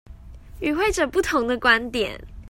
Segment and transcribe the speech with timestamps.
[0.61, 2.19] 與會者不同的觀點